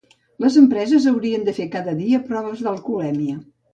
[0.43, 3.37] Les empreses haurien de fer cada dia proves d'alcoholèmia.